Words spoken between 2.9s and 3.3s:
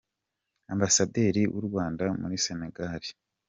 Dr.